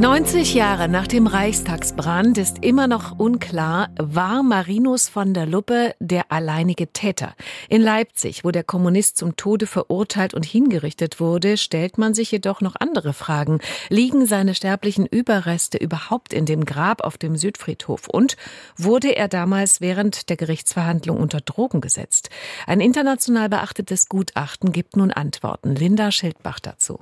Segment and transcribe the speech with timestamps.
[0.00, 6.32] 90 Jahre nach dem Reichstagsbrand ist immer noch unklar, war Marinus von der Luppe der
[6.32, 7.34] alleinige Täter.
[7.68, 12.62] In Leipzig, wo der Kommunist zum Tode verurteilt und hingerichtet wurde, stellt man sich jedoch
[12.62, 13.58] noch andere Fragen.
[13.90, 18.08] Liegen seine sterblichen Überreste überhaupt in dem Grab auf dem Südfriedhof?
[18.08, 18.38] Und
[18.78, 22.30] wurde er damals während der Gerichtsverhandlung unter Drogen gesetzt?
[22.66, 25.74] Ein international beachtetes Gutachten gibt nun Antworten.
[25.74, 27.00] Linda Schildbach dazu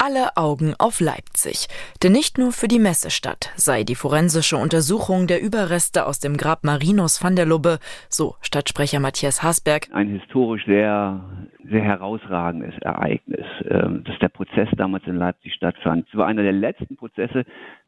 [0.00, 1.68] alle Augen auf Leipzig.
[2.02, 6.64] Denn nicht nur für die Messestadt sei die forensische Untersuchung der Überreste aus dem Grab
[6.64, 7.78] Marinus van der Lubbe,
[8.08, 11.20] so Stadtsprecher Matthias Hasberg, ein historisch sehr,
[11.68, 16.06] sehr herausragendes Ereignis, ähm, dass der Prozess damals in Leipzig stattfand.
[16.08, 17.44] Es war einer der letzten Prozesse,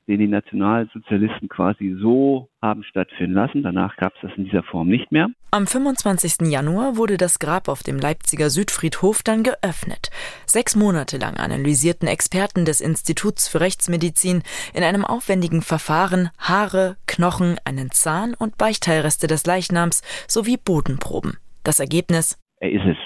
[0.06, 3.62] den die Nationalsozialisten quasi so haben stattfinden lassen.
[3.62, 5.28] Danach gab es das in dieser Form nicht mehr.
[5.54, 6.50] Am 25.
[6.50, 10.08] Januar wurde das Grab auf dem Leipziger Südfriedhof dann geöffnet.
[10.46, 17.58] Sechs Monate lang analysierten Experten des Instituts für Rechtsmedizin in einem aufwendigen Verfahren Haare, Knochen,
[17.66, 21.36] einen Zahn und Weichteilreste des Leichnams sowie Bodenproben.
[21.64, 22.40] Das Ergebnis?
[22.56, 22.96] Er ist es.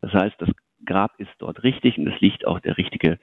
[0.00, 0.48] Das heißt, das
[0.86, 3.18] Grab ist dort richtig und es liegt auch der richtige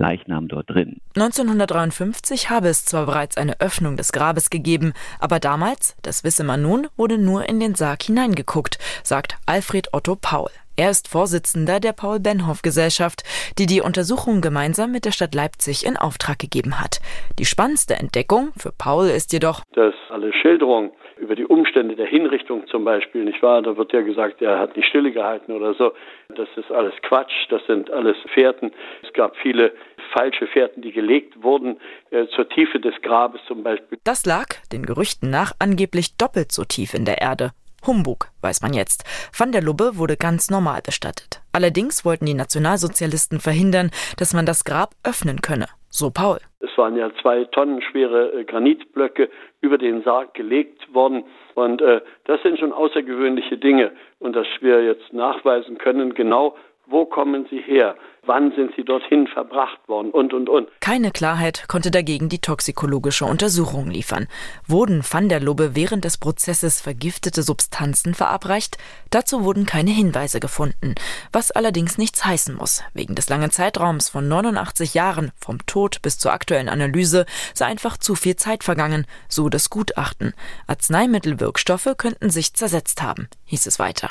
[0.00, 1.00] Leichnam dort drin.
[1.14, 6.62] 1953 habe es zwar bereits eine Öffnung des Grabes gegeben, aber damals, das wisse man
[6.62, 10.50] nun, wurde nur in den Sarg hineingeguckt, sagt Alfred Otto Paul.
[10.80, 13.22] Er ist Vorsitzender der Paul-Benhoff-Gesellschaft,
[13.58, 17.00] die die Untersuchung gemeinsam mit der Stadt Leipzig in Auftrag gegeben hat.
[17.38, 22.66] Die spannendste Entdeckung für Paul ist jedoch, dass alle Schilderungen über die Umstände der Hinrichtung
[22.66, 23.60] zum Beispiel, nicht wahr?
[23.60, 25.92] Da wird ja gesagt, er hat nicht stille gehalten oder so.
[26.34, 28.72] Das ist alles Quatsch, das sind alles Fährten.
[29.02, 29.72] Es gab viele
[30.14, 31.78] falsche Fährten, die gelegt wurden
[32.10, 33.98] äh, zur Tiefe des Grabes zum Beispiel.
[34.04, 37.50] Das lag, den Gerüchten nach, angeblich doppelt so tief in der Erde.
[37.86, 39.04] Humbug, weiß man jetzt.
[39.36, 41.40] Van der Lubbe wurde ganz normal bestattet.
[41.52, 45.66] Allerdings wollten die Nationalsozialisten verhindern, dass man das Grab öffnen könne.
[45.88, 46.38] So Paul.
[46.60, 49.28] Es waren ja zwei Tonnen schwere äh, Granitblöcke
[49.60, 51.24] über den Sarg gelegt worden.
[51.54, 53.92] Und äh, das sind schon außergewöhnliche Dinge.
[54.20, 57.96] Und dass wir jetzt nachweisen können, genau wo kommen sie her?
[58.26, 60.10] Wann sind sie dorthin verbracht worden?
[60.10, 60.68] Und, und, und.
[60.80, 64.28] Keine Klarheit konnte dagegen die toxikologische Untersuchung liefern.
[64.66, 68.76] Wurden Van der Lubbe während des Prozesses vergiftete Substanzen verabreicht?
[69.08, 70.94] Dazu wurden keine Hinweise gefunden.
[71.32, 72.82] Was allerdings nichts heißen muss.
[72.92, 77.24] Wegen des langen Zeitraums von 89 Jahren, vom Tod bis zur aktuellen Analyse,
[77.54, 80.34] sei einfach zu viel Zeit vergangen, so das Gutachten.
[80.66, 84.10] Arzneimittelwirkstoffe könnten sich zersetzt haben, hieß es weiter.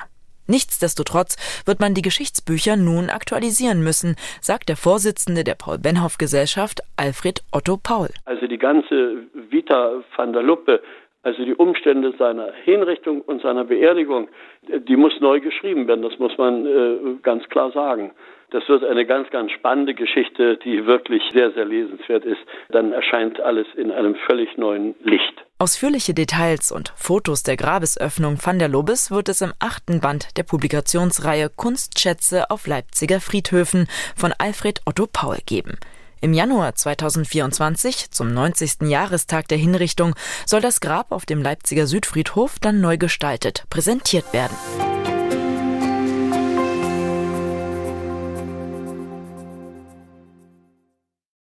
[0.50, 1.38] Nichtsdestotrotz
[1.68, 8.10] wird man die Geschichtsbücher nun aktualisieren müssen, sagt der Vorsitzende der Paul-Benhoff-Gesellschaft, Alfred Otto Paul.
[8.26, 10.82] Also die ganze Vita van der Luppe,
[11.22, 14.28] also die Umstände seiner Hinrichtung und seiner Beerdigung,
[14.68, 18.12] die muss neu geschrieben werden, das muss man äh, ganz klar sagen.
[18.52, 22.40] Das wird eine ganz, ganz spannende Geschichte, die wirklich sehr, sehr lesenswert ist.
[22.70, 25.46] Dann erscheint alles in einem völlig neuen Licht.
[25.60, 30.44] Ausführliche Details und Fotos der Grabesöffnung van der Lobes wird es im achten Band der
[30.44, 35.78] Publikationsreihe Kunstschätze auf Leipziger Friedhöfen von Alfred Otto Paul geben.
[36.22, 38.90] Im Januar 2024, zum 90.
[38.90, 44.99] Jahrestag der Hinrichtung, soll das Grab auf dem Leipziger Südfriedhof dann neu gestaltet präsentiert werden.